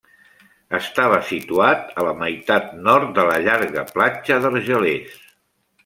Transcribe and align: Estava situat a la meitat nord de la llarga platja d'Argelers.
Estava 0.77 1.19
situat 1.27 1.93
a 2.03 2.07
la 2.09 2.15
meitat 2.23 2.73
nord 2.89 3.15
de 3.21 3.29
la 3.31 3.39
llarga 3.47 3.87
platja 3.95 4.43
d'Argelers. 4.47 5.27